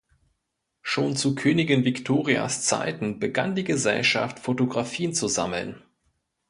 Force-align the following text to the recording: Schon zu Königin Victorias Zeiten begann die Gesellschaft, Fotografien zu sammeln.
Schon 0.81 1.15
zu 1.15 1.35
Königin 1.35 1.85
Victorias 1.85 2.63
Zeiten 2.63 3.19
begann 3.19 3.53
die 3.53 3.63
Gesellschaft, 3.63 4.39
Fotografien 4.39 5.13
zu 5.13 5.27
sammeln. 5.27 5.83